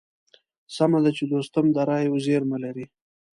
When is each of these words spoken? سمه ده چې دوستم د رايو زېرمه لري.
سمه 0.75 0.99
ده 1.03 1.11
چې 1.17 1.23
دوستم 1.31 1.65
د 1.75 1.77
رايو 1.89 2.21
زېرمه 2.25 2.57
لري. 2.63 2.85